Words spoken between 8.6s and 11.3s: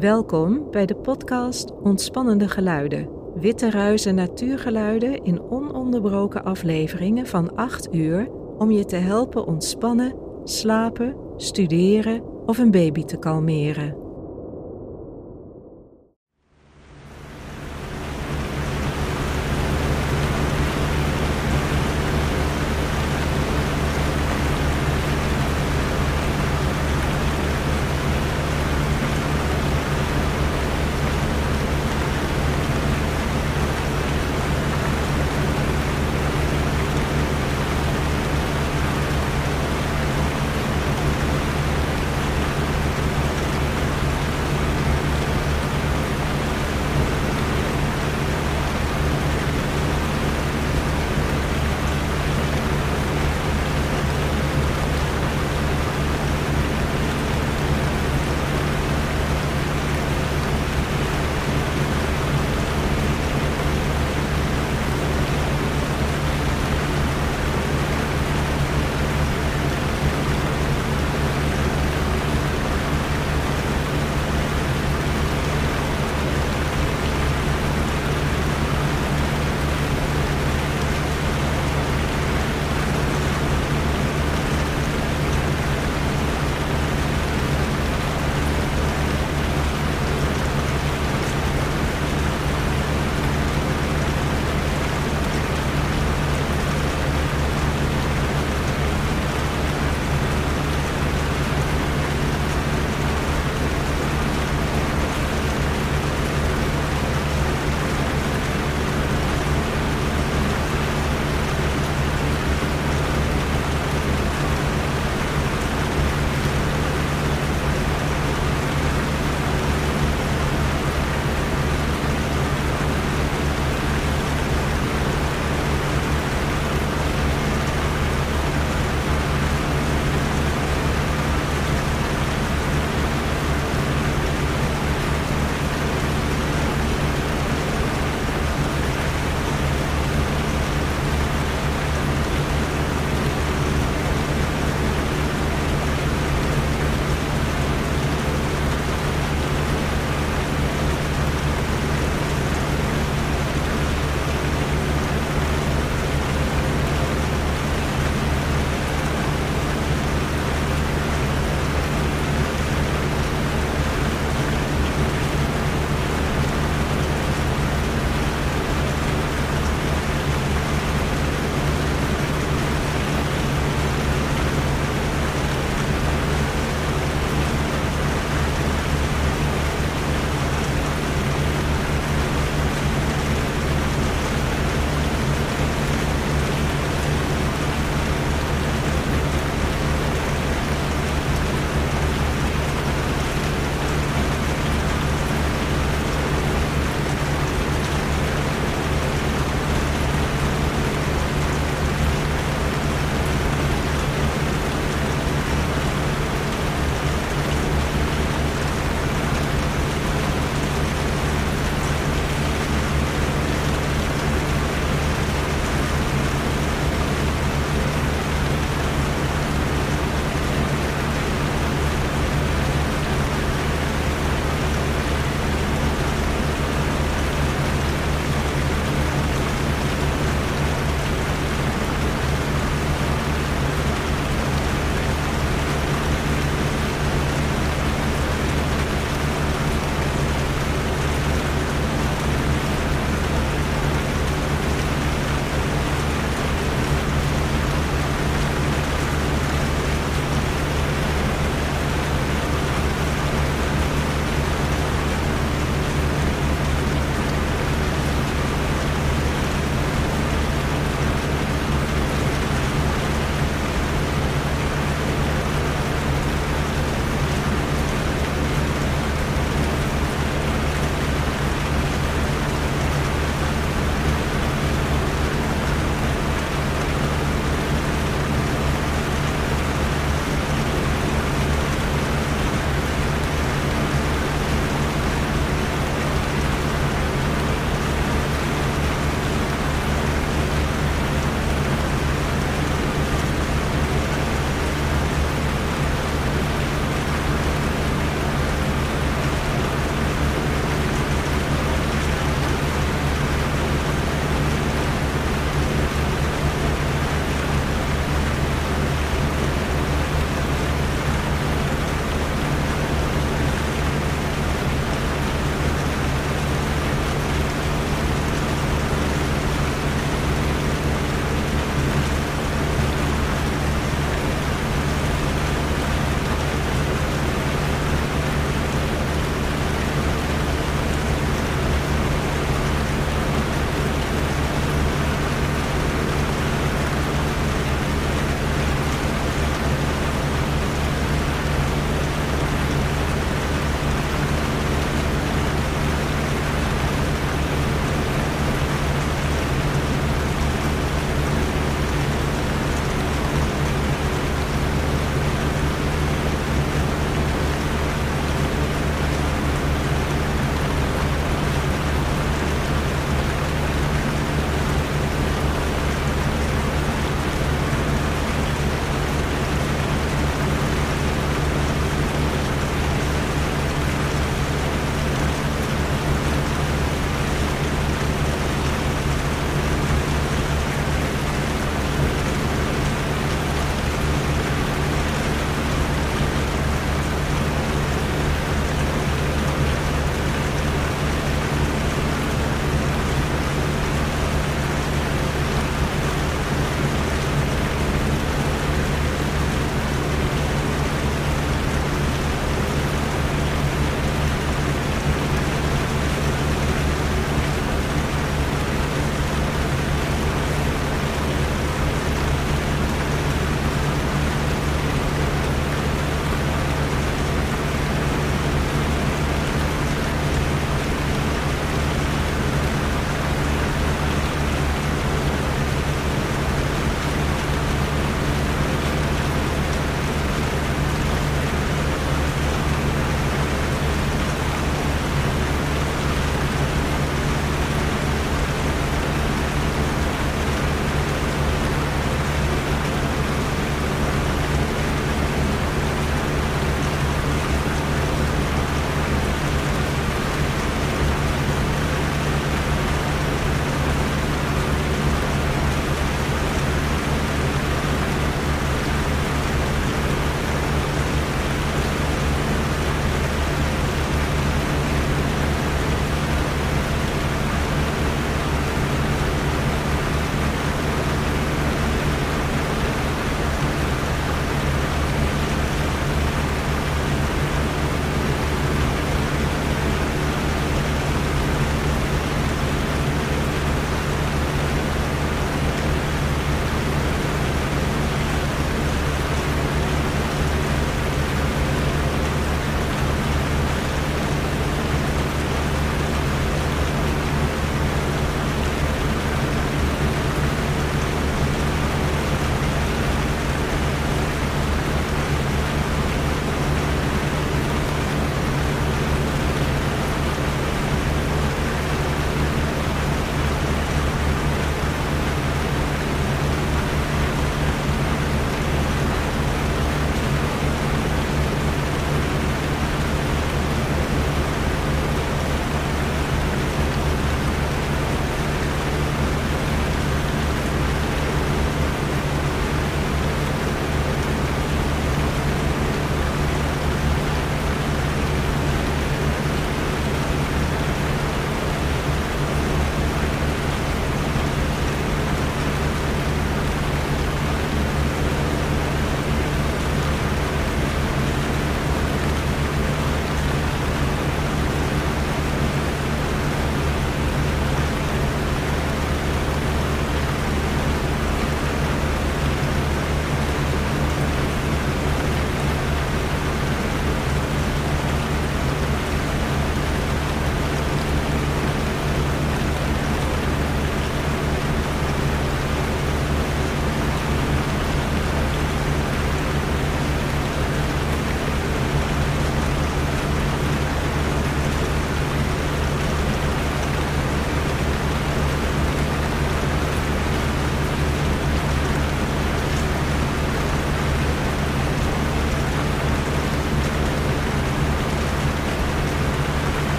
je te helpen ontspannen, slapen,